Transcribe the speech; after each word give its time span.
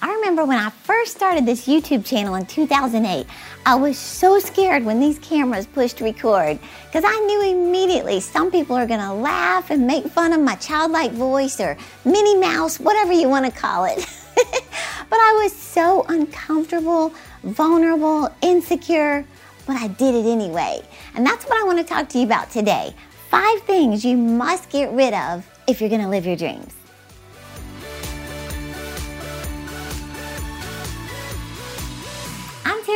I 0.00 0.12
remember 0.12 0.44
when 0.44 0.58
I 0.58 0.70
first 0.70 1.16
started 1.16 1.44
this 1.44 1.66
YouTube 1.66 2.06
channel 2.06 2.36
in 2.36 2.46
2008, 2.46 3.26
I 3.66 3.74
was 3.74 3.98
so 3.98 4.38
scared 4.38 4.84
when 4.84 5.00
these 5.00 5.18
cameras 5.18 5.66
pushed 5.66 6.00
record 6.00 6.60
because 6.86 7.02
I 7.04 7.18
knew 7.26 7.50
immediately 7.50 8.20
some 8.20 8.52
people 8.52 8.76
are 8.76 8.86
going 8.86 9.00
to 9.00 9.12
laugh 9.12 9.70
and 9.70 9.88
make 9.88 10.06
fun 10.06 10.32
of 10.32 10.40
my 10.40 10.54
childlike 10.54 11.10
voice 11.12 11.58
or 11.58 11.76
Minnie 12.04 12.36
Mouse, 12.36 12.78
whatever 12.78 13.12
you 13.12 13.28
want 13.28 13.46
to 13.46 13.50
call 13.50 13.86
it. 13.86 13.98
but 14.36 15.18
I 15.18 15.40
was 15.42 15.52
so 15.52 16.06
uncomfortable, 16.08 17.12
vulnerable, 17.42 18.32
insecure, 18.40 19.26
but 19.66 19.74
I 19.76 19.88
did 19.88 20.14
it 20.14 20.30
anyway. 20.30 20.80
And 21.16 21.26
that's 21.26 21.44
what 21.46 21.60
I 21.60 21.66
want 21.66 21.78
to 21.78 21.84
talk 21.84 22.08
to 22.10 22.18
you 22.18 22.24
about 22.24 22.52
today. 22.52 22.94
Five 23.30 23.62
things 23.62 24.04
you 24.04 24.16
must 24.16 24.70
get 24.70 24.92
rid 24.92 25.12
of 25.12 25.44
if 25.66 25.80
you're 25.80 25.90
going 25.90 26.02
to 26.02 26.08
live 26.08 26.24
your 26.24 26.36
dreams. 26.36 26.77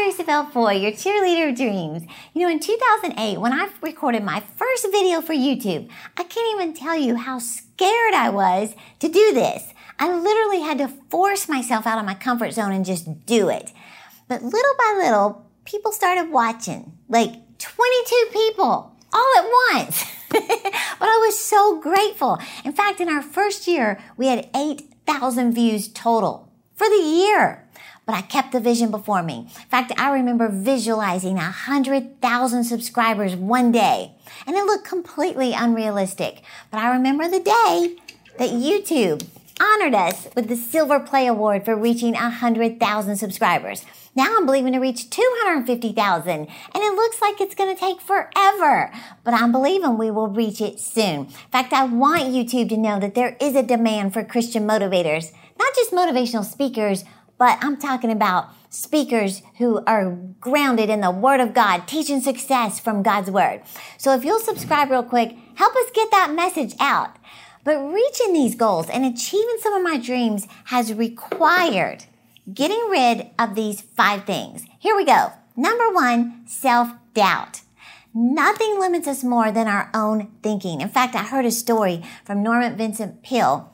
I'm 0.05 0.51
Foy, 0.51 0.73
your 0.73 0.91
cheerleader 0.91 1.51
of 1.51 1.57
dreams. 1.57 2.03
You 2.35 2.43
know, 2.43 2.53
in 2.53 2.59
2008, 2.59 3.39
when 3.39 3.53
I 3.53 3.69
recorded 3.81 4.25
my 4.25 4.41
first 4.41 4.89
video 4.91 5.21
for 5.21 5.33
YouTube, 5.33 5.89
I 6.17 6.25
can't 6.25 6.61
even 6.61 6.75
tell 6.75 6.99
you 6.99 7.15
how 7.15 7.39
scared 7.39 8.13
I 8.13 8.29
was 8.29 8.75
to 8.99 9.09
do 9.09 9.33
this. 9.33 9.73
I 10.01 10.13
literally 10.13 10.61
had 10.61 10.79
to 10.79 10.89
force 10.89 11.49
myself 11.49 11.87
out 11.87 12.01
of 12.01 12.05
my 12.05 12.15
comfort 12.15 12.53
zone 12.53 12.73
and 12.73 12.85
just 12.85 13.27
do 13.27 13.49
it. 13.49 13.71
But 14.27 14.43
little 14.43 14.75
by 14.77 15.03
little, 15.05 15.47
people 15.65 15.93
started 15.93 16.33
watching, 16.33 16.99
like 17.09 17.59
22 17.59 18.27
people 18.33 18.97
all 19.13 19.33
at 19.39 19.45
once. 19.73 20.05
but 20.31 20.43
I 20.43 21.25
was 21.25 21.39
so 21.39 21.81
grateful. 21.81 22.41
In 22.65 22.73
fact, 22.73 23.01
in 23.01 23.09
our 23.09 23.23
first 23.23 23.69
year, 23.69 24.03
we 24.17 24.27
had 24.27 24.51
8,000 24.53 25.55
views 25.55 25.87
total 25.87 26.52
for 26.75 26.89
the 26.89 27.03
year. 27.03 27.67
But 28.05 28.17
I 28.17 28.23
kept 28.23 28.53
the 28.53 28.61
vision 28.61 28.91
before 28.91 29.23
me. 29.23 29.39
In 29.39 29.69
fact, 29.69 29.93
I 29.97 30.13
remember 30.13 30.49
visualizing 30.49 31.37
100,000 31.37 32.65
subscribers 32.65 33.37
one 33.37 33.71
day, 33.71 34.13
and 34.47 34.57
it 34.57 34.65
looked 34.65 34.85
completely 34.85 35.53
unrealistic. 35.53 36.43
But 36.71 36.79
I 36.81 36.93
remember 36.93 37.29
the 37.29 37.41
day 37.41 37.97
that 38.39 38.51
YouTube 38.51 39.25
honored 39.61 39.95
us 39.95 40.27
with 40.35 40.49
the 40.49 40.57
Silver 40.57 40.99
Play 40.99 41.27
Award 41.27 41.65
for 41.65 41.77
reaching 41.77 42.15
100,000 42.15 43.17
subscribers. 43.17 43.85
Now 44.15 44.35
I'm 44.37 44.45
believing 44.45 44.73
to 44.73 44.79
reach 44.79 45.09
250,000 45.09 46.31
and 46.31 46.49
it 46.75 46.95
looks 46.95 47.23
like 47.23 47.41
it's 47.41 47.55
going 47.55 47.75
to 47.75 47.81
take 47.81 48.01
forever, 48.01 48.93
but 49.25 49.33
I'm 49.33 49.53
believing 49.53 49.97
we 49.97 50.11
will 50.11 50.29
reach 50.29 50.61
it 50.61 50.81
soon. 50.81 51.21
In 51.21 51.27
fact, 51.51 51.73
I 51.73 51.85
want 51.85 52.25
YouTube 52.25 52.69
to 52.71 52.77
know 52.77 52.99
that 53.01 53.15
there 53.15 53.37
is 53.41 53.55
a 53.55 53.63
demand 53.63 54.13
for 54.13 54.25
Christian 54.25 54.67
motivators, 54.67 55.33
not 55.59 55.75
just 55.75 55.93
motivational 55.93 56.45
speakers, 56.45 57.05
but 57.39 57.59
I'm 57.61 57.77
talking 57.77 58.11
about 58.11 58.51
speakers 58.71 59.43
who 59.59 59.83
are 59.87 60.13
grounded 60.41 60.89
in 60.89 61.01
the 61.01 61.11
Word 61.11 61.41
of 61.41 61.55
God, 61.55 61.87
teaching 61.87 62.21
success 62.21 62.79
from 62.79 63.03
God's 63.03 63.31
Word. 63.31 63.63
So 63.99 64.15
if 64.15 64.25
you'll 64.25 64.41
subscribe 64.41 64.91
real 64.91 65.03
quick, 65.03 65.37
help 65.55 65.75
us 65.75 65.91
get 65.95 66.11
that 66.11 66.33
message 66.33 66.75
out. 66.81 67.17
But 67.65 67.79
reaching 67.79 68.33
these 68.33 68.55
goals 68.55 68.89
and 68.89 69.05
achieving 69.05 69.57
some 69.61 69.75
of 69.75 69.83
my 69.83 69.99
dreams 69.99 70.49
has 70.67 70.93
required 70.93 72.05
getting 72.53 72.89
rid 72.89 73.31
of 73.39 73.55
these 73.55 73.81
five 73.81 74.25
things. 74.25 74.65
Here 74.79 74.97
we 74.97 75.05
go. 75.05 75.33
Number 75.57 75.91
one, 75.91 76.43
self 76.47 76.91
doubt. 77.15 77.61
Nothing 78.15 78.79
limits 78.79 79.07
us 79.07 79.25
more 79.25 79.51
than 79.51 79.69
our 79.69 79.91
own 79.95 80.33
thinking. 80.43 80.81
In 80.81 80.89
fact, 80.89 81.15
I 81.15 81.23
heard 81.23 81.47
a 81.47 81.51
story 81.51 82.03
from 82.25 82.43
Norman 82.43 82.77
Vincent 82.77 83.23
Peale. 83.23 83.72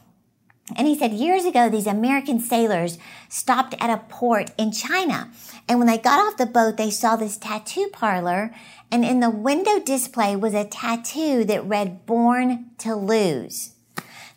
And 0.76 0.86
he 0.86 0.98
said 0.98 1.12
years 1.12 1.44
ago, 1.44 1.68
these 1.68 1.86
American 1.86 2.40
sailors 2.40 2.98
stopped 3.28 3.74
at 3.80 3.90
a 3.90 4.04
port 4.08 4.50
in 4.58 4.70
China. 4.70 5.30
And 5.68 5.78
when 5.78 5.88
they 5.88 5.98
got 5.98 6.20
off 6.20 6.36
the 6.36 6.46
boat, 6.46 6.76
they 6.76 6.90
saw 6.90 7.16
this 7.16 7.36
tattoo 7.36 7.88
parlor. 7.92 8.54
And 8.90 9.04
in 9.04 9.20
the 9.20 9.30
window 9.30 9.80
display 9.80 10.36
was 10.36 10.54
a 10.54 10.64
tattoo 10.64 11.44
that 11.44 11.64
read, 11.64 12.06
Born 12.06 12.70
to 12.78 12.94
Lose. 12.94 13.72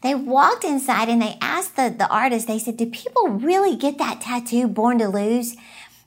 They 0.02 0.16
walked 0.16 0.64
inside 0.64 1.10
and 1.10 1.22
they 1.22 1.38
asked 1.42 1.76
the, 1.76 1.94
the 1.96 2.10
artist, 2.10 2.48
they 2.48 2.58
said, 2.58 2.78
do 2.78 2.88
people 2.88 3.28
really 3.28 3.76
get 3.76 4.00
that 4.00 4.22
tattoo, 4.22 4.68
born 4.68 4.98
to 4.98 5.08
lose? 5.08 5.56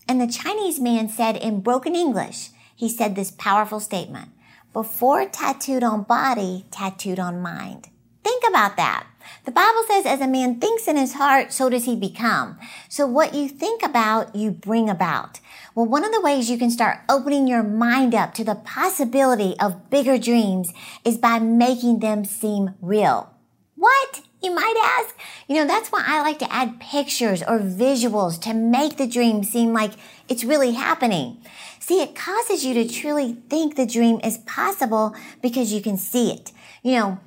And 0.08 0.20
the 0.20 0.26
Chinese 0.26 0.80
man 0.80 1.08
said 1.08 1.36
in 1.36 1.60
broken 1.60 1.94
English, 1.94 2.50
he 2.74 2.88
said 2.88 3.14
this 3.14 3.30
powerful 3.30 3.78
statement, 3.78 4.30
before 4.72 5.26
tattooed 5.26 5.84
on 5.84 6.02
body, 6.02 6.66
tattooed 6.72 7.20
on 7.20 7.40
mind. 7.40 7.88
Think 8.24 8.42
about 8.48 8.76
that. 8.76 9.06
The 9.44 9.50
Bible 9.50 9.84
says, 9.86 10.06
as 10.06 10.20
a 10.20 10.26
man 10.26 10.60
thinks 10.60 10.88
in 10.88 10.96
his 10.96 11.14
heart, 11.14 11.52
so 11.52 11.68
does 11.68 11.84
he 11.84 11.96
become. 11.96 12.58
So 12.88 13.06
what 13.06 13.34
you 13.34 13.48
think 13.48 13.82
about, 13.82 14.34
you 14.34 14.50
bring 14.50 14.88
about. 14.88 15.40
Well, 15.74 15.86
one 15.86 16.04
of 16.04 16.12
the 16.12 16.20
ways 16.20 16.50
you 16.50 16.58
can 16.58 16.70
start 16.70 17.00
opening 17.08 17.46
your 17.46 17.62
mind 17.62 18.14
up 18.14 18.34
to 18.34 18.44
the 18.44 18.54
possibility 18.54 19.54
of 19.58 19.90
bigger 19.90 20.18
dreams 20.18 20.72
is 21.04 21.18
by 21.18 21.38
making 21.38 21.98
them 21.98 22.24
seem 22.24 22.74
real. 22.80 23.34
What? 23.74 24.22
You 24.42 24.54
might 24.54 25.00
ask? 25.00 25.16
You 25.48 25.56
know, 25.56 25.66
that's 25.66 25.90
why 25.90 26.04
I 26.06 26.20
like 26.20 26.38
to 26.40 26.52
add 26.52 26.78
pictures 26.78 27.42
or 27.42 27.58
visuals 27.58 28.40
to 28.42 28.52
make 28.52 28.98
the 28.98 29.06
dream 29.06 29.42
seem 29.42 29.72
like 29.72 29.92
it's 30.28 30.44
really 30.44 30.72
happening. 30.72 31.38
See, 31.80 32.02
it 32.02 32.14
causes 32.14 32.64
you 32.64 32.74
to 32.74 32.88
truly 32.88 33.38
think 33.48 33.76
the 33.76 33.86
dream 33.86 34.20
is 34.22 34.38
possible 34.38 35.14
because 35.42 35.72
you 35.72 35.80
can 35.80 35.96
see 35.96 36.30
it. 36.30 36.52
You 36.82 36.92
know, 36.92 37.18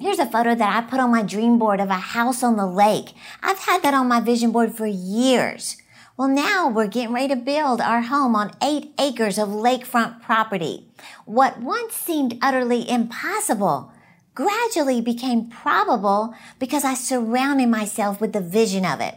Here's 0.00 0.18
a 0.18 0.26
photo 0.26 0.56
that 0.56 0.76
I 0.76 0.88
put 0.88 0.98
on 0.98 1.12
my 1.12 1.22
dream 1.22 1.60
board 1.60 1.80
of 1.80 1.90
a 1.90 1.94
house 1.94 2.42
on 2.42 2.56
the 2.56 2.66
lake. 2.66 3.14
I've 3.40 3.60
had 3.60 3.84
that 3.84 3.94
on 3.94 4.08
my 4.08 4.18
vision 4.18 4.50
board 4.50 4.74
for 4.74 4.86
years. 4.86 5.76
Well, 6.16 6.26
now 6.26 6.68
we're 6.68 6.88
getting 6.88 7.14
ready 7.14 7.28
to 7.28 7.36
build 7.36 7.80
our 7.80 8.02
home 8.02 8.34
on 8.34 8.56
eight 8.60 8.92
acres 8.98 9.38
of 9.38 9.48
lakefront 9.48 10.22
property. 10.22 10.88
What 11.24 11.60
once 11.60 11.94
seemed 11.94 12.36
utterly 12.42 12.90
impossible 12.90 13.92
gradually 14.34 15.00
became 15.00 15.48
probable 15.48 16.34
because 16.58 16.84
I 16.84 16.94
surrounded 16.94 17.68
myself 17.68 18.20
with 18.20 18.32
the 18.32 18.40
vision 18.40 18.84
of 18.84 19.00
it. 19.00 19.14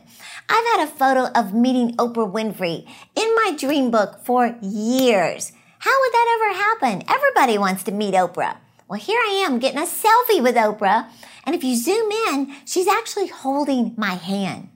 I've 0.47 0.66
had 0.66 0.84
a 0.84 0.91
photo 0.91 1.31
of 1.34 1.51
meeting 1.51 1.96
Oprah 1.97 2.31
Winfrey 2.31 2.88
in 3.16 3.36
my 3.36 3.56
dream 3.57 3.90
book 3.90 4.24
for 4.24 4.56
years. 4.62 5.51
How 5.80 6.00
would 6.00 6.13
that 6.13 6.40
ever 6.40 6.59
happen? 6.59 7.03
Everybody 7.09 7.57
wants 7.57 7.81
to 7.84 7.91
meet 7.91 8.13
Oprah. 8.13 8.57
Well, 8.90 9.00
here 9.00 9.20
I 9.20 9.44
am 9.46 9.60
getting 9.60 9.78
a 9.78 9.84
selfie 9.84 10.42
with 10.42 10.56
Oprah. 10.56 11.10
And 11.44 11.56
if 11.56 11.64
you 11.64 11.76
zoom 11.76 12.12
in, 12.12 12.56
she's 12.66 12.88
actually 12.88 13.28
holding 13.28 13.94
my 13.96 14.16
hand. 14.16 14.70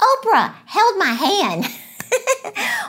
Oprah 0.00 0.54
held 0.66 0.98
my 0.98 1.12
hand. 1.12 1.66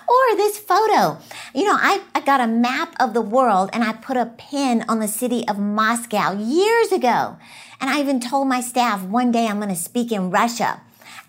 or 0.07 0.35
this 0.35 0.57
photo. 0.57 1.19
You 1.53 1.65
know, 1.65 1.77
I, 1.79 2.01
I 2.15 2.21
got 2.21 2.41
a 2.41 2.47
map 2.47 2.95
of 2.99 3.13
the 3.13 3.21
world 3.21 3.69
and 3.71 3.83
I 3.83 3.93
put 3.93 4.17
a 4.17 4.25
pin 4.25 4.83
on 4.89 4.99
the 4.99 5.07
city 5.07 5.47
of 5.47 5.59
Moscow 5.59 6.31
years 6.31 6.91
ago. 6.91 7.37
And 7.79 7.91
I 7.91 7.99
even 7.99 8.19
told 8.19 8.47
my 8.47 8.59
staff 8.59 9.03
one 9.03 9.31
day 9.31 9.45
I'm 9.45 9.57
going 9.57 9.69
to 9.69 9.75
speak 9.75 10.11
in 10.11 10.31
Russia. 10.31 10.81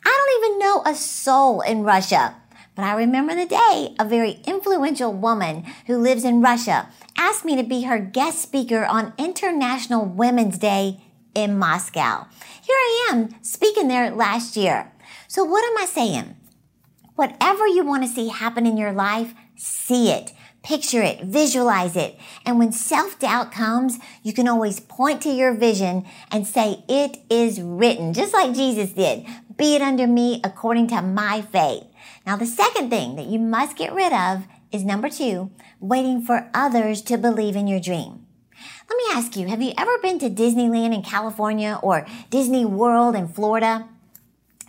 I 0.06 0.08
don't 0.08 0.48
even 0.48 0.58
know 0.58 0.82
a 0.86 0.94
soul 0.94 1.60
in 1.60 1.82
Russia. 1.82 2.34
But 2.74 2.84
I 2.84 2.94
remember 2.94 3.34
the 3.34 3.46
day 3.46 3.94
a 3.98 4.04
very 4.04 4.40
influential 4.46 5.12
woman 5.12 5.64
who 5.86 5.96
lives 5.96 6.24
in 6.24 6.42
Russia 6.42 6.88
asked 7.16 7.44
me 7.44 7.56
to 7.56 7.62
be 7.62 7.82
her 7.82 7.98
guest 7.98 8.42
speaker 8.42 8.84
on 8.84 9.12
International 9.16 10.04
Women's 10.04 10.58
Day 10.58 11.00
in 11.34 11.56
Moscow. 11.58 12.26
Here 12.62 12.76
I 12.76 13.08
am 13.12 13.34
speaking 13.42 13.88
there 13.88 14.10
last 14.10 14.56
year. 14.56 14.92
So 15.28 15.44
what 15.44 15.64
am 15.64 15.78
I 15.78 15.86
saying? 15.86 16.36
Whatever 17.14 17.66
you 17.66 17.84
want 17.84 18.02
to 18.02 18.08
see 18.08 18.28
happen 18.28 18.66
in 18.66 18.76
your 18.76 18.92
life, 18.92 19.34
see 19.56 20.10
it. 20.10 20.32
Picture 20.64 21.02
it, 21.02 21.22
visualize 21.24 21.94
it. 21.94 22.18
And 22.46 22.58
when 22.58 22.72
self-doubt 22.72 23.52
comes, 23.52 23.98
you 24.22 24.32
can 24.32 24.48
always 24.48 24.80
point 24.80 25.20
to 25.22 25.28
your 25.28 25.52
vision 25.52 26.06
and 26.30 26.46
say, 26.46 26.82
it 26.88 27.18
is 27.28 27.60
written, 27.60 28.14
just 28.14 28.32
like 28.32 28.54
Jesus 28.54 28.90
did. 28.90 29.26
Be 29.58 29.76
it 29.76 29.82
under 29.82 30.06
me 30.06 30.40
according 30.42 30.86
to 30.88 31.02
my 31.02 31.42
faith. 31.42 31.84
Now, 32.26 32.36
the 32.36 32.46
second 32.46 32.90
thing 32.90 33.16
that 33.16 33.26
you 33.26 33.38
must 33.38 33.76
get 33.76 33.92
rid 33.92 34.12
of 34.12 34.46
is 34.72 34.84
number 34.84 35.08
two, 35.08 35.50
waiting 35.80 36.20
for 36.20 36.50
others 36.52 37.02
to 37.02 37.16
believe 37.16 37.56
in 37.56 37.66
your 37.66 37.80
dream. 37.80 38.26
Let 38.88 38.96
me 38.96 39.04
ask 39.12 39.36
you, 39.36 39.46
have 39.48 39.62
you 39.62 39.72
ever 39.76 39.98
been 39.98 40.18
to 40.20 40.30
Disneyland 40.30 40.94
in 40.94 41.02
California 41.02 41.78
or 41.82 42.06
Disney 42.30 42.64
World 42.64 43.14
in 43.14 43.28
Florida? 43.28 43.88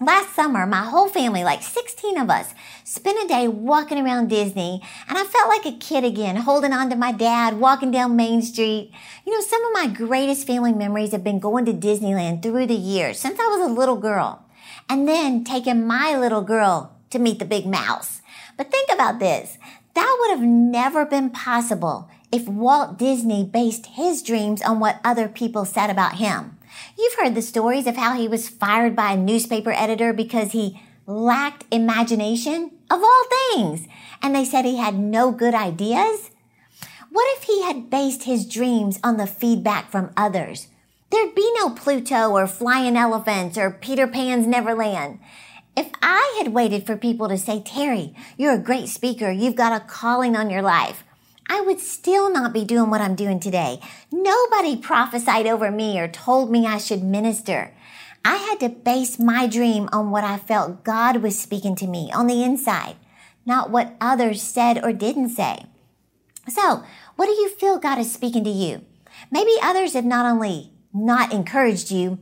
Last 0.01 0.35
summer, 0.35 0.65
my 0.65 0.83
whole 0.83 1.07
family, 1.07 1.45
like 1.45 1.63
16 1.63 2.17
of 2.17 2.29
us, 2.29 2.53
spent 2.83 3.23
a 3.23 3.27
day 3.27 3.47
walking 3.47 3.97
around 3.97 4.27
Disney, 4.27 4.81
and 5.07 5.17
I 5.17 5.23
felt 5.23 5.47
like 5.47 5.65
a 5.65 5.77
kid 5.77 6.03
again, 6.03 6.35
holding 6.35 6.73
on 6.73 6.89
to 6.89 6.97
my 6.97 7.13
dad, 7.13 7.59
walking 7.59 7.91
down 7.91 8.17
Main 8.17 8.41
Street. 8.41 8.91
You 9.25 9.31
know, 9.31 9.39
some 9.39 9.63
of 9.63 9.71
my 9.71 9.87
greatest 9.87 10.45
family 10.45 10.73
memories 10.73 11.13
have 11.13 11.23
been 11.23 11.39
going 11.39 11.63
to 11.65 11.73
Disneyland 11.73 12.43
through 12.43 12.67
the 12.67 12.75
years, 12.75 13.19
since 13.19 13.39
I 13.39 13.47
was 13.47 13.61
a 13.61 13.73
little 13.73 13.95
girl, 13.95 14.43
and 14.89 15.07
then 15.07 15.45
taking 15.45 15.87
my 15.87 16.17
little 16.17 16.41
girl 16.41 16.94
to 17.09 17.19
meet 17.19 17.39
the 17.39 17.45
big 17.45 17.65
mouse. 17.65 18.21
But 18.57 18.71
think 18.71 18.89
about 18.91 19.19
this. 19.19 19.57
That 19.93 20.17
would 20.19 20.31
have 20.31 20.47
never 20.47 21.05
been 21.05 21.29
possible 21.29 22.09
if 22.31 22.47
Walt 22.47 22.97
Disney 22.97 23.43
based 23.45 23.85
his 23.85 24.21
dreams 24.21 24.61
on 24.61 24.79
what 24.79 24.99
other 25.03 25.27
people 25.27 25.65
said 25.65 25.89
about 25.89 26.15
him. 26.15 26.57
You've 26.97 27.15
heard 27.15 27.35
the 27.35 27.41
stories 27.41 27.87
of 27.87 27.95
how 27.95 28.13
he 28.13 28.27
was 28.27 28.49
fired 28.49 28.95
by 28.95 29.13
a 29.13 29.17
newspaper 29.17 29.71
editor 29.71 30.11
because 30.11 30.51
he 30.51 30.81
lacked 31.07 31.65
imagination 31.71 32.71
of 32.89 33.01
all 33.01 33.25
things. 33.53 33.87
And 34.21 34.35
they 34.35 34.45
said 34.45 34.65
he 34.65 34.77
had 34.77 34.95
no 34.95 35.31
good 35.31 35.53
ideas. 35.53 36.31
What 37.09 37.37
if 37.37 37.43
he 37.43 37.63
had 37.63 37.89
based 37.89 38.23
his 38.23 38.47
dreams 38.47 38.99
on 39.03 39.17
the 39.17 39.27
feedback 39.27 39.89
from 39.89 40.11
others? 40.17 40.67
There'd 41.11 41.35
be 41.35 41.49
no 41.55 41.69
Pluto 41.69 42.31
or 42.31 42.47
flying 42.47 42.97
elephants 42.97 43.57
or 43.57 43.71
Peter 43.71 44.07
Pan's 44.07 44.47
Neverland. 44.47 45.19
If 45.77 45.91
I 46.01 46.35
had 46.37 46.53
waited 46.53 46.85
for 46.85 46.95
people 46.95 47.27
to 47.27 47.37
say, 47.37 47.59
Terri, 47.59 48.15
you're 48.37 48.53
a 48.53 48.59
great 48.59 48.87
speaker, 48.87 49.29
you've 49.29 49.55
got 49.55 49.73
a 49.73 49.85
calling 49.85 50.35
on 50.35 50.49
your 50.49 50.61
life, 50.61 51.03
I 51.47 51.61
would 51.61 51.79
still 51.79 52.31
not 52.31 52.53
be 52.53 52.63
doing 52.63 52.89
what 52.89 53.01
I'm 53.01 53.15
doing 53.15 53.39
today. 53.39 53.79
Nobody 54.11 54.77
prophesied 54.77 55.45
over 55.45 55.69
me 55.69 55.99
or 55.99 56.07
told 56.07 56.49
me 56.49 56.65
I 56.65 56.77
should 56.77 57.03
minister. 57.03 57.73
I 58.23 58.37
had 58.37 58.59
to 58.61 58.69
base 58.69 59.19
my 59.19 59.47
dream 59.47 59.87
on 59.91 60.11
what 60.11 60.23
I 60.23 60.37
felt 60.37 60.83
God 60.83 61.17
was 61.17 61.37
speaking 61.37 61.75
to 61.75 61.87
me 61.87 62.11
on 62.11 62.25
the 62.25 62.43
inside, 62.43 62.95
not 63.45 63.69
what 63.69 63.95
others 64.01 64.41
said 64.41 64.83
or 64.83 64.93
didn't 64.93 65.29
say. 65.29 65.65
So, 66.47 66.83
what 67.15 67.27
do 67.27 67.33
you 67.33 67.49
feel 67.49 67.77
God 67.77 67.99
is 67.99 68.11
speaking 68.11 68.43
to 68.45 68.49
you? 68.49 68.81
Maybe 69.29 69.51
others 69.61 69.93
have 69.93 70.05
not 70.05 70.25
only 70.25 70.71
not 70.93 71.33
encouraged 71.33 71.91
you, 71.91 72.17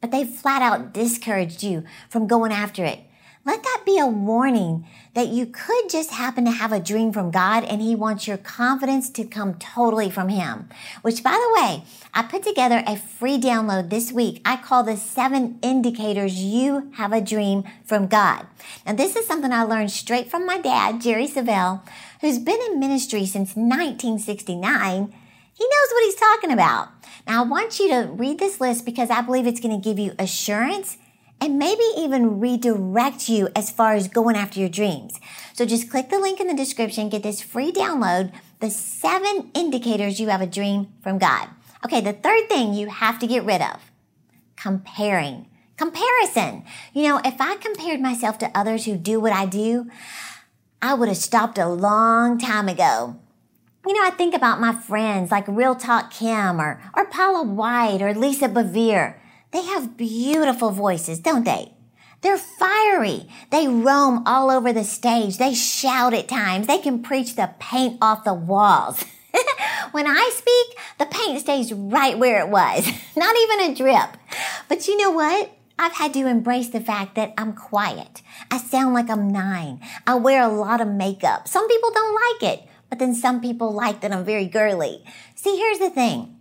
but 0.00 0.10
they 0.10 0.24
flat 0.24 0.62
out 0.62 0.92
discouraged 0.92 1.62
you 1.62 1.84
from 2.08 2.26
going 2.26 2.52
after 2.52 2.84
it. 2.84 3.00
Let 3.48 3.62
that 3.62 3.82
be 3.86 3.98
a 3.98 4.06
warning 4.06 4.86
that 5.14 5.28
you 5.28 5.46
could 5.46 5.88
just 5.88 6.10
happen 6.10 6.44
to 6.44 6.50
have 6.50 6.70
a 6.70 6.78
dream 6.78 7.14
from 7.14 7.30
God 7.30 7.64
and 7.64 7.80
He 7.80 7.94
wants 7.94 8.28
your 8.28 8.36
confidence 8.36 9.08
to 9.10 9.24
come 9.24 9.54
totally 9.54 10.10
from 10.10 10.28
Him. 10.28 10.68
Which, 11.00 11.22
by 11.22 11.30
the 11.32 11.62
way, 11.62 11.84
I 12.12 12.24
put 12.24 12.42
together 12.42 12.82
a 12.86 12.96
free 12.96 13.40
download 13.40 13.88
this 13.88 14.12
week. 14.12 14.42
I 14.44 14.56
call 14.56 14.82
the 14.82 14.98
seven 14.98 15.58
indicators 15.62 16.42
you 16.42 16.92
have 16.96 17.14
a 17.14 17.22
dream 17.22 17.64
from 17.86 18.06
God. 18.06 18.46
Now, 18.84 18.92
this 18.92 19.16
is 19.16 19.26
something 19.26 19.50
I 19.50 19.62
learned 19.62 19.92
straight 19.92 20.30
from 20.30 20.44
my 20.44 20.58
dad, 20.58 21.00
Jerry 21.00 21.26
Savelle, 21.26 21.80
who's 22.20 22.38
been 22.38 22.60
in 22.68 22.78
ministry 22.78 23.24
since 23.24 23.56
1969. 23.56 25.14
He 25.58 25.64
knows 25.64 25.90
what 25.90 26.04
he's 26.04 26.14
talking 26.14 26.52
about. 26.52 26.88
Now, 27.26 27.42
I 27.42 27.46
want 27.48 27.80
you 27.80 27.88
to 27.88 28.08
read 28.12 28.38
this 28.38 28.60
list 28.60 28.84
because 28.84 29.10
I 29.10 29.22
believe 29.22 29.44
it's 29.44 29.58
going 29.58 29.74
to 29.74 29.84
give 29.84 29.98
you 29.98 30.14
assurance 30.16 30.96
and 31.40 31.58
maybe 31.58 31.82
even 31.96 32.38
redirect 32.38 33.28
you 33.28 33.48
as 33.56 33.68
far 33.68 33.94
as 33.94 34.06
going 34.06 34.36
after 34.36 34.60
your 34.60 34.68
dreams. 34.68 35.18
So 35.54 35.66
just 35.66 35.90
click 35.90 36.10
the 36.10 36.20
link 36.20 36.38
in 36.38 36.46
the 36.46 36.54
description, 36.54 37.08
get 37.08 37.24
this 37.24 37.42
free 37.42 37.72
download, 37.72 38.32
the 38.60 38.70
seven 38.70 39.50
indicators 39.52 40.20
you 40.20 40.28
have 40.28 40.40
a 40.40 40.46
dream 40.46 40.92
from 41.02 41.18
God. 41.18 41.48
Okay, 41.84 42.00
the 42.00 42.12
third 42.12 42.48
thing 42.48 42.72
you 42.72 42.88
have 42.88 43.18
to 43.18 43.26
get 43.26 43.44
rid 43.44 43.60
of 43.60 43.90
comparing. 44.56 45.48
Comparison. 45.76 46.64
You 46.92 47.04
know, 47.04 47.20
if 47.24 47.40
I 47.40 47.56
compared 47.56 48.00
myself 48.00 48.38
to 48.38 48.56
others 48.56 48.84
who 48.84 48.96
do 48.96 49.20
what 49.20 49.32
I 49.32 49.46
do, 49.46 49.88
I 50.80 50.94
would 50.94 51.08
have 51.08 51.16
stopped 51.16 51.58
a 51.58 51.68
long 51.68 52.38
time 52.38 52.68
ago. 52.68 53.16
You 53.88 53.94
know, 53.94 54.04
I 54.04 54.10
think 54.10 54.34
about 54.34 54.60
my 54.60 54.74
friends 54.74 55.30
like 55.30 55.48
Real 55.48 55.74
Talk 55.74 56.10
Kim 56.10 56.60
or, 56.60 56.78
or 56.94 57.06
Paula 57.06 57.42
White 57.42 58.02
or 58.02 58.12
Lisa 58.12 58.46
Bevere. 58.46 59.14
They 59.50 59.62
have 59.62 59.96
beautiful 59.96 60.72
voices, 60.72 61.20
don't 61.20 61.44
they? 61.44 61.72
They're 62.20 62.36
fiery. 62.36 63.30
They 63.50 63.66
roam 63.66 64.24
all 64.26 64.50
over 64.50 64.74
the 64.74 64.84
stage. 64.84 65.38
They 65.38 65.54
shout 65.54 66.12
at 66.12 66.28
times. 66.28 66.66
They 66.66 66.80
can 66.80 67.02
preach 67.02 67.34
the 67.34 67.54
paint 67.60 67.96
off 68.02 68.24
the 68.24 68.34
walls. 68.34 69.02
when 69.92 70.06
I 70.06 70.32
speak, 70.34 70.78
the 70.98 71.06
paint 71.06 71.40
stays 71.40 71.72
right 71.72 72.18
where 72.18 72.40
it 72.40 72.50
was, 72.50 72.86
not 73.16 73.36
even 73.38 73.70
a 73.70 73.74
drip. 73.74 74.18
But 74.68 74.86
you 74.86 74.98
know 74.98 75.12
what? 75.12 75.50
I've 75.78 75.94
had 75.94 76.12
to 76.12 76.26
embrace 76.26 76.68
the 76.68 76.80
fact 76.80 77.14
that 77.14 77.32
I'm 77.38 77.54
quiet. 77.54 78.20
I 78.50 78.58
sound 78.58 78.92
like 78.92 79.08
I'm 79.08 79.28
nine. 79.28 79.80
I 80.06 80.16
wear 80.16 80.42
a 80.42 80.52
lot 80.52 80.82
of 80.82 80.88
makeup. 80.88 81.48
Some 81.48 81.66
people 81.68 81.90
don't 81.90 82.14
like 82.14 82.52
it, 82.52 82.67
but 82.88 82.98
then 82.98 83.14
some 83.14 83.40
people 83.40 83.72
like 83.72 84.00
that 84.00 84.12
I'm 84.12 84.24
very 84.24 84.46
girly. 84.46 85.04
See, 85.34 85.56
here's 85.56 85.78
the 85.78 85.90
thing. 85.90 86.36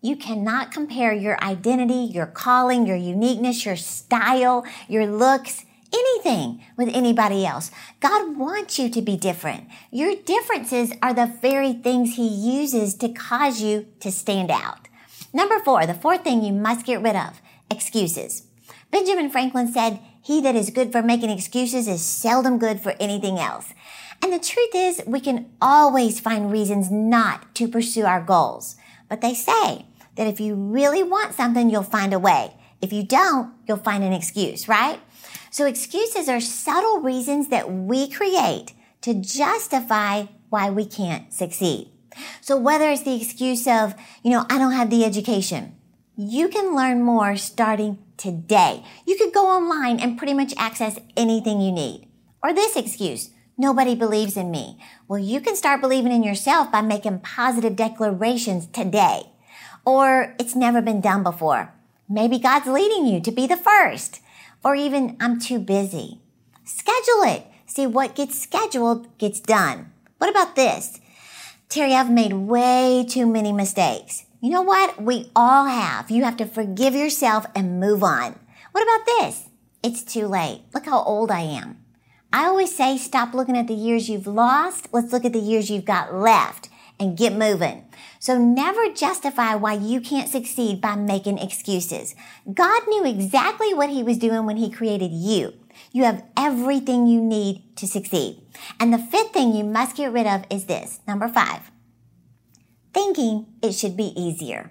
You 0.00 0.16
cannot 0.16 0.72
compare 0.72 1.12
your 1.12 1.42
identity, 1.42 2.10
your 2.12 2.26
calling, 2.26 2.86
your 2.86 2.96
uniqueness, 2.96 3.64
your 3.64 3.76
style, 3.76 4.66
your 4.88 5.06
looks, 5.06 5.64
anything 5.92 6.64
with 6.76 6.88
anybody 6.88 7.46
else. 7.46 7.70
God 8.00 8.36
wants 8.36 8.78
you 8.78 8.88
to 8.90 9.02
be 9.02 9.16
different. 9.16 9.68
Your 9.90 10.14
differences 10.16 10.92
are 11.02 11.14
the 11.14 11.32
very 11.40 11.72
things 11.72 12.16
He 12.16 12.26
uses 12.26 12.94
to 12.96 13.10
cause 13.10 13.60
you 13.60 13.86
to 14.00 14.10
stand 14.10 14.50
out. 14.50 14.88
Number 15.32 15.58
four, 15.60 15.86
the 15.86 15.94
fourth 15.94 16.24
thing 16.24 16.42
you 16.42 16.52
must 16.52 16.84
get 16.84 17.00
rid 17.00 17.16
of 17.16 17.40
excuses. 17.70 18.42
Benjamin 18.90 19.30
Franklin 19.30 19.72
said, 19.72 20.00
He 20.22 20.40
that 20.42 20.56
is 20.56 20.70
good 20.70 20.92
for 20.92 21.02
making 21.02 21.30
excuses 21.30 21.88
is 21.88 22.04
seldom 22.04 22.58
good 22.58 22.80
for 22.80 22.94
anything 23.00 23.38
else. 23.38 23.72
And 24.22 24.32
the 24.32 24.38
truth 24.38 24.70
is, 24.74 25.02
we 25.06 25.20
can 25.20 25.50
always 25.60 26.20
find 26.20 26.50
reasons 26.50 26.90
not 26.90 27.54
to 27.56 27.68
pursue 27.68 28.04
our 28.04 28.22
goals. 28.22 28.76
But 29.08 29.20
they 29.20 29.34
say, 29.34 29.86
that 30.16 30.26
if 30.26 30.40
you 30.40 30.54
really 30.54 31.02
want 31.02 31.34
something, 31.34 31.70
you'll 31.70 31.82
find 31.82 32.12
a 32.12 32.18
way. 32.18 32.54
If 32.80 32.92
you 32.92 33.02
don't, 33.02 33.52
you'll 33.66 33.78
find 33.78 34.04
an 34.04 34.12
excuse, 34.12 34.68
right? 34.68 35.00
So 35.50 35.66
excuses 35.66 36.28
are 36.28 36.40
subtle 36.40 37.00
reasons 37.00 37.48
that 37.48 37.70
we 37.70 38.08
create 38.10 38.72
to 39.02 39.14
justify 39.14 40.24
why 40.50 40.70
we 40.70 40.84
can't 40.84 41.32
succeed. 41.32 41.90
So 42.40 42.56
whether 42.56 42.90
it's 42.90 43.02
the 43.02 43.16
excuse 43.16 43.66
of, 43.66 43.94
you 44.22 44.30
know, 44.30 44.44
I 44.50 44.58
don't 44.58 44.72
have 44.72 44.90
the 44.90 45.04
education, 45.04 45.76
you 46.16 46.48
can 46.48 46.76
learn 46.76 47.02
more 47.02 47.36
starting 47.36 47.98
today. 48.18 48.84
You 49.06 49.16
could 49.16 49.32
go 49.32 49.48
online 49.48 49.98
and 49.98 50.18
pretty 50.18 50.34
much 50.34 50.52
access 50.58 50.98
anything 51.16 51.60
you 51.60 51.72
need. 51.72 52.08
Or 52.42 52.52
this 52.52 52.76
excuse, 52.76 53.30
nobody 53.62 53.94
believes 53.94 54.36
in 54.36 54.50
me. 54.50 54.76
Well, 55.06 55.20
you 55.20 55.40
can 55.40 55.54
start 55.54 55.80
believing 55.80 56.10
in 56.10 56.24
yourself 56.24 56.72
by 56.72 56.82
making 56.82 57.20
positive 57.20 57.76
declarations 57.76 58.66
today. 58.66 59.28
Or 59.86 60.34
it's 60.38 60.56
never 60.56 60.82
been 60.82 61.00
done 61.00 61.22
before. 61.22 61.72
Maybe 62.08 62.38
God's 62.38 62.66
leading 62.66 63.06
you 63.06 63.20
to 63.20 63.30
be 63.30 63.46
the 63.46 63.56
first. 63.56 64.20
Or 64.64 64.74
even, 64.74 65.16
I'm 65.20 65.40
too 65.40 65.60
busy. 65.60 66.20
Schedule 66.64 67.22
it. 67.22 67.46
See, 67.66 67.86
what 67.86 68.16
gets 68.16 68.38
scheduled 68.38 69.16
gets 69.16 69.40
done. 69.40 69.92
What 70.18 70.28
about 70.28 70.56
this? 70.56 71.00
Terri, 71.68 71.92
I've 71.92 72.10
made 72.10 72.34
way 72.34 73.06
too 73.08 73.26
many 73.26 73.52
mistakes. 73.52 74.26
You 74.40 74.50
know 74.50 74.62
what? 74.62 75.00
We 75.00 75.30
all 75.34 75.66
have. 75.66 76.10
You 76.10 76.24
have 76.24 76.36
to 76.38 76.46
forgive 76.46 76.94
yourself 76.94 77.46
and 77.54 77.80
move 77.80 78.02
on. 78.02 78.38
What 78.72 78.82
about 78.82 79.06
this? 79.06 79.48
It's 79.82 80.02
too 80.02 80.26
late. 80.26 80.62
Look 80.74 80.86
how 80.86 81.02
old 81.02 81.30
I 81.30 81.40
am. 81.40 81.81
I 82.32 82.46
always 82.46 82.74
say 82.74 82.96
stop 82.96 83.34
looking 83.34 83.56
at 83.56 83.66
the 83.66 83.74
years 83.74 84.08
you've 84.08 84.26
lost. 84.26 84.88
Let's 84.92 85.12
look 85.12 85.24
at 85.24 85.32
the 85.32 85.38
years 85.38 85.70
you've 85.70 85.84
got 85.84 86.14
left 86.14 86.70
and 86.98 87.16
get 87.16 87.34
moving. 87.34 87.84
So 88.18 88.38
never 88.38 88.90
justify 88.90 89.54
why 89.54 89.74
you 89.74 90.00
can't 90.00 90.30
succeed 90.30 90.80
by 90.80 90.94
making 90.94 91.38
excuses. 91.38 92.14
God 92.52 92.82
knew 92.88 93.04
exactly 93.04 93.74
what 93.74 93.90
he 93.90 94.02
was 94.02 94.16
doing 94.16 94.46
when 94.46 94.56
he 94.56 94.70
created 94.70 95.10
you. 95.10 95.52
You 95.90 96.04
have 96.04 96.24
everything 96.36 97.06
you 97.06 97.20
need 97.20 97.76
to 97.76 97.86
succeed. 97.86 98.40
And 98.78 98.92
the 98.92 98.98
fifth 98.98 99.32
thing 99.32 99.54
you 99.54 99.64
must 99.64 99.96
get 99.96 100.12
rid 100.12 100.26
of 100.26 100.44
is 100.48 100.66
this. 100.66 101.00
Number 101.06 101.28
five. 101.28 101.70
Thinking 102.94 103.46
it 103.62 103.72
should 103.72 103.96
be 103.96 104.12
easier. 104.20 104.70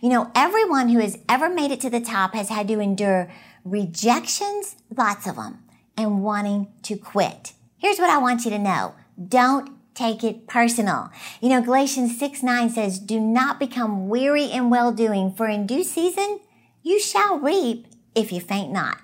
You 0.00 0.08
know, 0.08 0.30
everyone 0.34 0.88
who 0.88 1.00
has 1.00 1.18
ever 1.28 1.48
made 1.48 1.70
it 1.70 1.80
to 1.80 1.90
the 1.90 2.00
top 2.00 2.34
has 2.34 2.48
had 2.48 2.68
to 2.68 2.78
endure 2.78 3.30
rejections, 3.64 4.76
lots 4.94 5.26
of 5.26 5.36
them, 5.36 5.63
and 5.96 6.22
wanting 6.22 6.68
to 6.82 6.96
quit. 6.96 7.52
Here's 7.78 7.98
what 7.98 8.10
I 8.10 8.18
want 8.18 8.44
you 8.44 8.50
to 8.50 8.58
know. 8.58 8.94
Don't 9.28 9.70
take 9.94 10.24
it 10.24 10.46
personal. 10.46 11.10
You 11.40 11.48
know, 11.50 11.62
Galatians 11.62 12.18
6 12.18 12.42
9 12.42 12.70
says, 12.70 12.98
Do 12.98 13.20
not 13.20 13.58
become 13.58 14.08
weary 14.08 14.46
in 14.46 14.70
well 14.70 14.92
doing, 14.92 15.32
for 15.32 15.48
in 15.48 15.66
due 15.66 15.84
season 15.84 16.40
you 16.82 17.00
shall 17.00 17.38
reap 17.38 17.86
if 18.14 18.32
you 18.32 18.40
faint 18.40 18.70
not. 18.70 18.98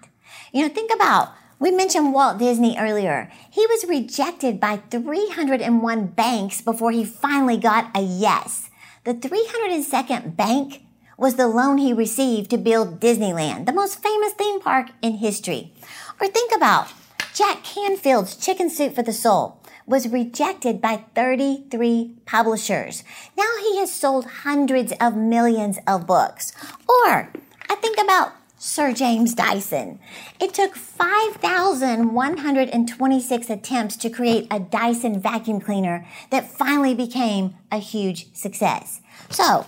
You 0.52 0.62
know, 0.62 0.68
think 0.72 0.92
about 0.92 1.32
we 1.60 1.70
mentioned 1.70 2.14
Walt 2.14 2.38
Disney 2.38 2.76
earlier. 2.78 3.30
He 3.50 3.66
was 3.66 3.84
rejected 3.86 4.58
by 4.60 4.78
301 4.78 6.06
banks 6.06 6.62
before 6.62 6.90
he 6.90 7.04
finally 7.04 7.58
got 7.58 7.94
a 7.94 8.00
yes. 8.00 8.70
The 9.04 9.12
302nd 9.12 10.36
bank 10.36 10.82
was 11.20 11.34
the 11.34 11.46
loan 11.46 11.76
he 11.76 11.92
received 11.92 12.48
to 12.48 12.56
build 12.56 12.98
Disneyland, 12.98 13.66
the 13.66 13.74
most 13.74 14.02
famous 14.02 14.32
theme 14.32 14.58
park 14.58 14.86
in 15.02 15.18
history. 15.18 15.70
Or 16.18 16.26
think 16.26 16.50
about 16.56 16.88
Jack 17.34 17.62
Canfield's 17.62 18.34
Chicken 18.34 18.70
Soup 18.70 18.94
for 18.94 19.02
the 19.02 19.12
Soul 19.12 19.60
was 19.86 20.08
rejected 20.08 20.80
by 20.80 21.04
33 21.14 22.14
publishers. 22.24 23.04
Now 23.36 23.50
he 23.60 23.76
has 23.76 23.92
sold 23.92 24.24
hundreds 24.44 24.94
of 24.98 25.14
millions 25.14 25.78
of 25.86 26.06
books. 26.06 26.54
Or 26.88 27.30
I 27.68 27.74
think 27.74 27.98
about 27.98 28.32
Sir 28.56 28.92
James 28.92 29.34
Dyson. 29.34 29.98
It 30.38 30.54
took 30.54 30.76
5,126 30.76 33.50
attempts 33.50 33.96
to 33.96 34.10
create 34.10 34.46
a 34.50 34.60
Dyson 34.60 35.20
vacuum 35.20 35.60
cleaner 35.60 36.06
that 36.30 36.50
finally 36.50 36.94
became 36.94 37.56
a 37.72 37.78
huge 37.78 38.32
success. 38.34 39.00
So, 39.30 39.66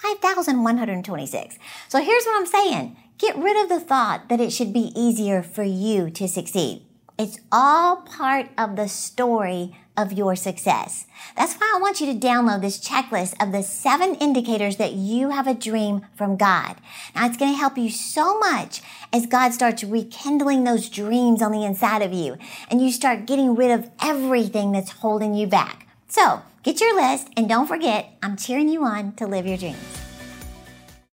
5,126. 0.00 1.58
So 1.88 1.98
here's 2.02 2.24
what 2.24 2.36
I'm 2.36 2.46
saying. 2.46 2.96
Get 3.18 3.36
rid 3.36 3.62
of 3.62 3.68
the 3.68 3.80
thought 3.80 4.28
that 4.28 4.40
it 4.40 4.52
should 4.52 4.72
be 4.72 4.92
easier 4.94 5.42
for 5.42 5.62
you 5.62 6.10
to 6.10 6.28
succeed. 6.28 6.82
It's 7.18 7.40
all 7.50 7.96
part 7.96 8.50
of 8.58 8.76
the 8.76 8.88
story 8.88 9.74
of 9.96 10.12
your 10.12 10.36
success. 10.36 11.06
That's 11.36 11.54
why 11.54 11.72
I 11.74 11.80
want 11.80 12.00
you 12.00 12.12
to 12.12 12.26
download 12.26 12.60
this 12.60 12.78
checklist 12.78 13.42
of 13.42 13.52
the 13.52 13.62
seven 13.62 14.14
indicators 14.16 14.76
that 14.76 14.92
you 14.92 15.30
have 15.30 15.46
a 15.46 15.54
dream 15.54 16.06
from 16.14 16.36
God. 16.36 16.76
Now 17.14 17.26
it's 17.26 17.38
going 17.38 17.52
to 17.52 17.58
help 17.58 17.78
you 17.78 17.88
so 17.88 18.38
much 18.38 18.82
as 19.12 19.26
God 19.26 19.54
starts 19.54 19.82
rekindling 19.82 20.64
those 20.64 20.90
dreams 20.90 21.40
on 21.40 21.52
the 21.52 21.64
inside 21.64 22.02
of 22.02 22.12
you 22.12 22.36
and 22.70 22.82
you 22.82 22.92
start 22.92 23.26
getting 23.26 23.54
rid 23.54 23.70
of 23.70 23.90
everything 24.02 24.72
that's 24.72 24.90
holding 24.90 25.34
you 25.34 25.46
back. 25.46 25.86
So 26.08 26.42
get 26.66 26.80
your 26.80 26.96
list 26.96 27.28
and 27.36 27.48
don't 27.48 27.68
forget, 27.68 28.16
I'm 28.24 28.36
cheering 28.36 28.68
you 28.68 28.84
on 28.84 29.12
to 29.12 29.26
live 29.28 29.46
your 29.46 29.56
dreams. 29.56 30.05